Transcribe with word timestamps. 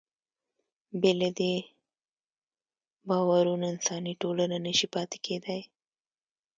بې 0.99 1.11
له 1.21 1.29
دې 1.39 1.55
باورونو 3.07 3.63
انساني 3.73 4.13
ټولنه 4.21 4.55
نهشي 4.65 4.87
پاتې 4.95 5.17
کېدی. 5.25 5.61